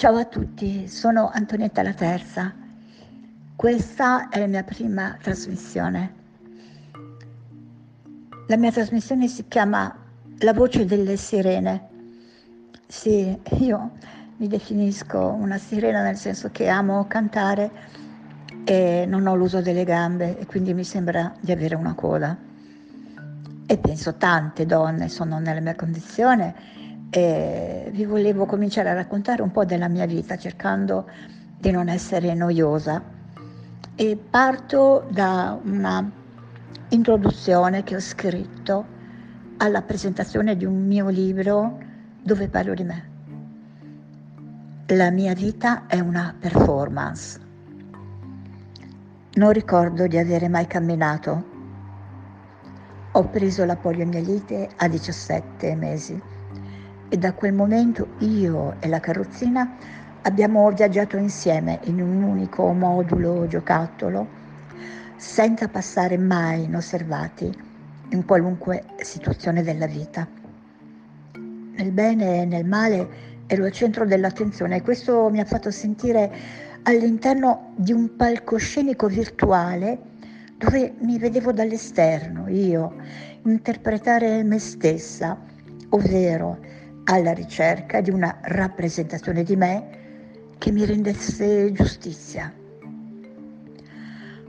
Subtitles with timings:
[0.00, 2.54] Ciao a tutti, sono Antonietta La Terza.
[3.54, 6.14] Questa è la mia prima trasmissione.
[8.46, 9.94] La mia trasmissione si chiama
[10.38, 11.88] La voce delle sirene.
[12.86, 13.90] Sì, io
[14.38, 17.70] mi definisco una sirena nel senso che amo cantare
[18.64, 22.48] e non ho l'uso delle gambe e quindi mi sembra di avere una coda.
[23.70, 29.52] E penso tante donne sono nella mia condizione e vi volevo cominciare a raccontare un
[29.52, 31.08] po' della mia vita cercando
[31.56, 33.00] di non essere noiosa
[33.94, 36.10] e parto da una
[36.88, 38.84] introduzione che ho scritto
[39.58, 41.78] alla presentazione di un mio libro
[42.20, 43.10] dove parlo di me.
[44.88, 47.38] La mia vita è una performance.
[49.34, 51.58] Non ricordo di avere mai camminato.
[53.14, 56.22] Ho preso la poliomielite a 17 mesi
[57.08, 59.76] e da quel momento io e la carrozzina
[60.22, 64.28] abbiamo viaggiato insieme in un unico modulo giocattolo
[65.16, 67.52] senza passare mai inosservati
[68.10, 70.28] in qualunque situazione della vita.
[71.32, 73.08] Nel bene e nel male
[73.48, 76.30] ero al centro dell'attenzione e questo mi ha fatto sentire
[76.84, 80.09] all'interno di un palcoscenico virtuale
[80.60, 82.94] dove mi vedevo dall'esterno, io,
[83.44, 85.40] interpretare me stessa,
[85.88, 86.58] ovvero
[87.04, 89.88] alla ricerca di una rappresentazione di me
[90.58, 92.52] che mi rendesse giustizia.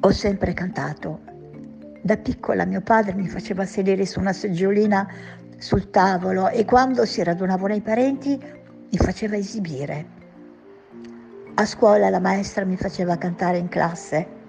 [0.00, 1.20] Ho sempre cantato.
[2.02, 5.08] Da piccola mio padre mi faceva sedere su una seggiolina
[5.58, 10.04] sul tavolo e quando si radunavano i parenti mi faceva esibire.
[11.54, 14.41] A scuola la maestra mi faceva cantare in classe.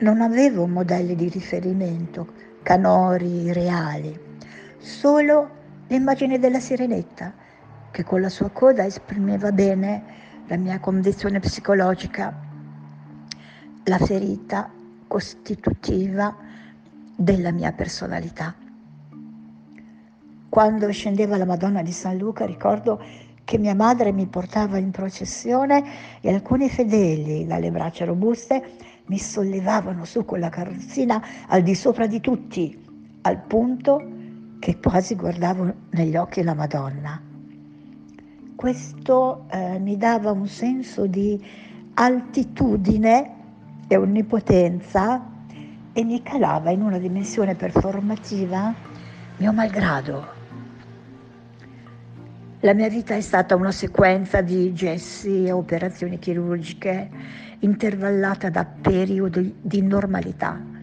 [0.00, 2.28] Non avevo modelli di riferimento,
[2.62, 4.16] canori reali,
[4.78, 5.50] solo
[5.88, 7.34] l'immagine della sirenetta
[7.90, 10.04] che con la sua coda esprimeva bene
[10.46, 12.32] la mia condizione psicologica,
[13.82, 14.70] la ferita
[15.08, 16.36] costitutiva
[17.16, 18.54] della mia personalità.
[20.48, 23.02] Quando scendeva la Madonna di San Luca ricordo
[23.42, 25.82] che mia madre mi portava in processione
[26.20, 32.06] e alcuni fedeli dalle braccia robuste mi sollevavano su con la carrozzina al di sopra
[32.06, 32.76] di tutti,
[33.22, 34.02] al punto
[34.58, 37.20] che quasi guardavo negli occhi la Madonna.
[38.56, 41.40] Questo eh, mi dava un senso di
[41.94, 43.34] altitudine
[43.86, 45.24] e onnipotenza
[45.92, 48.74] e mi calava in una dimensione performativa
[49.38, 50.37] mio malgrado.
[52.60, 57.08] La mia vita è stata una sequenza di gessi e operazioni chirurgiche
[57.60, 60.76] intervallata da periodi di normalità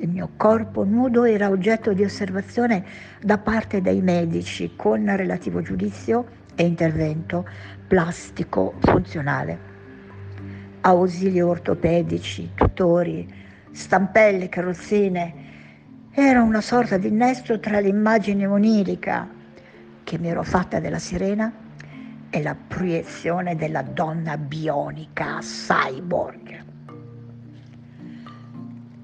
[0.00, 2.84] il mio corpo nudo era oggetto di osservazione
[3.20, 7.44] da parte dei medici con relativo giudizio e intervento
[7.86, 9.66] plastico funzionale.
[10.82, 13.28] Ausili ortopedici, tutori,
[13.72, 15.46] stampelle, carrozzine.
[16.12, 19.28] Era una sorta di innesto tra l'immagine onirica
[20.08, 21.52] che mi ero fatta della sirena
[22.30, 26.64] e la proiezione della donna bionica cyborg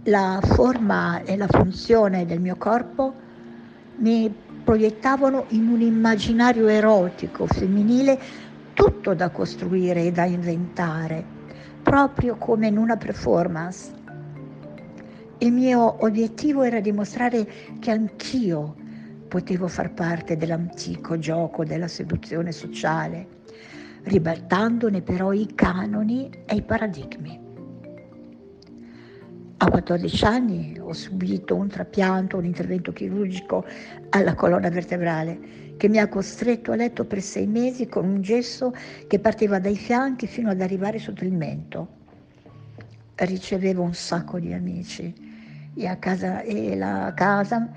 [0.05, 3.15] la forma e la funzione del mio corpo
[3.97, 4.35] mi
[4.65, 8.19] proiettavano in un immaginario erotico, femminile,
[8.73, 11.23] tutto da costruire e da inventare,
[11.83, 13.93] proprio come in una performance.
[15.39, 17.47] Il mio obiettivo era dimostrare
[17.79, 18.77] che anch'io
[19.35, 23.27] potevo far parte dell'antico gioco della seduzione sociale,
[24.05, 27.41] ribaltandone però i canoni e i paradigmi.
[29.57, 33.65] A 14 anni ho subito un trapianto, un intervento chirurgico
[34.11, 38.73] alla colonna vertebrale che mi ha costretto a letto per sei mesi con un gesso
[39.09, 41.89] che partiva dai fianchi fino ad arrivare sotto il mento.
[43.17, 45.13] Ricevevo un sacco di amici
[45.75, 47.69] e, casa, e la casa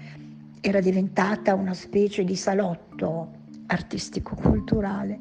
[0.62, 3.32] era diventata una specie di salotto
[3.68, 5.20] artistico-culturale.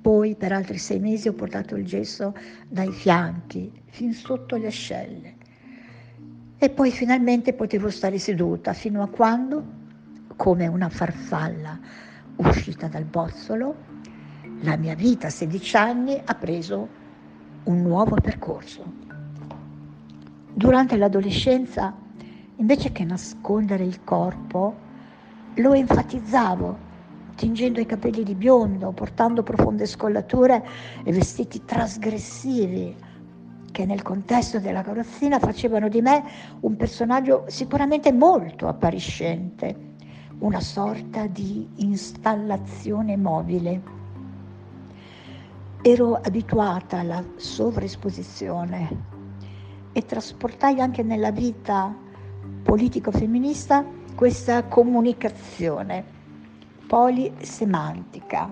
[0.00, 2.34] Poi per altri sei mesi ho portato il gesso
[2.68, 5.34] dai fianchi fin sotto le ascelle.
[6.58, 9.64] E poi finalmente potevo stare seduta fino a quando,
[10.36, 11.78] come una farfalla
[12.36, 13.74] uscita dal bozzolo,
[14.62, 16.88] la mia vita a 16 anni ha preso
[17.64, 18.84] un nuovo percorso.
[20.54, 21.94] Durante l'adolescenza,
[22.56, 24.74] invece che nascondere il corpo,
[25.54, 26.90] lo enfatizzavo
[27.34, 30.64] tingendo i capelli di biondo, portando profonde scollature
[31.02, 32.94] e vestiti trasgressivi,
[33.72, 36.22] che nel contesto della carrozzina facevano di me
[36.60, 39.90] un personaggio sicuramente molto appariscente,
[40.38, 43.82] una sorta di installazione mobile.
[45.82, 49.10] Ero abituata alla sovraesposizione
[49.92, 51.92] e trasportai anche nella vita
[52.62, 53.84] politico-femminista
[54.14, 56.04] questa comunicazione
[56.86, 58.50] polisemantica